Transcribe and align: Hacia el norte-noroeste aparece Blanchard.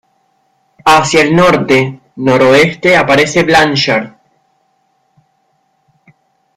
Hacia 0.83 1.21
el 1.21 1.35
norte-noroeste 1.35 2.97
aparece 2.97 3.43
Blanchard. 3.43 4.13